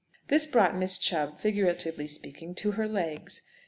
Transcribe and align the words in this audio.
This 0.29 0.47
brought 0.47 0.75
Miss 0.75 0.97
Chubb, 0.97 1.37
figuratively 1.37 2.07
speaking, 2.07 2.55
to 2.55 2.71
her 2.71 2.87
legs. 2.87 3.43